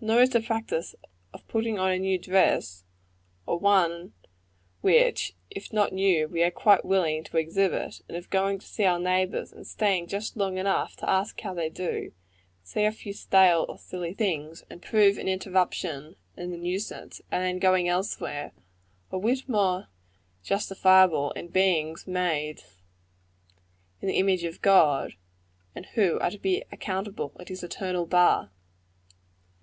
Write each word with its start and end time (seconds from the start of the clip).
Nor 0.00 0.22
is 0.22 0.30
the 0.30 0.40
practice 0.40 0.94
of 1.34 1.46
putting 1.46 1.78
on 1.78 1.90
a 1.92 1.98
new 1.98 2.16
dress 2.16 2.86
or 3.44 3.58
one 3.58 4.14
which, 4.80 5.34
if 5.50 5.74
not 5.74 5.92
new, 5.92 6.26
we 6.26 6.42
are 6.42 6.50
quite 6.50 6.86
willing 6.86 7.22
to 7.24 7.36
exhibit 7.36 8.00
and 8.08 8.16
of 8.16 8.30
going 8.30 8.58
to 8.60 8.66
see 8.66 8.84
our 8.84 8.98
neighbors, 8.98 9.52
and 9.52 9.66
staying 9.66 10.06
just 10.06 10.38
long 10.38 10.56
enough 10.56 10.96
to 10.96 11.10
ask 11.10 11.38
how 11.42 11.52
they 11.52 11.68
do, 11.68 12.12
say 12.62 12.86
a 12.86 12.92
few 12.92 13.12
stale 13.12 13.66
or 13.68 13.76
silly 13.76 14.14
things, 14.14 14.64
and 14.70 14.80
prove 14.80 15.18
an 15.18 15.28
interruption 15.28 16.16
and 16.34 16.54
a 16.54 16.56
nuisance, 16.56 17.20
and 17.30 17.42
then 17.44 17.58
going 17.58 17.86
elsewhere 17.86 18.52
a 19.12 19.18
whit 19.18 19.46
more 19.50 19.88
justifiable, 20.42 21.30
in 21.32 21.48
beings 21.48 22.06
made 22.06 22.62
in 24.00 24.08
the 24.08 24.16
image 24.16 24.44
of 24.44 24.62
God, 24.62 25.12
and 25.74 25.84
who 25.92 26.18
are 26.20 26.30
to 26.30 26.38
be 26.38 26.64
accountable 26.72 27.36
at 27.38 27.50
his 27.50 27.62
eternal 27.62 28.06
bar. 28.06 28.50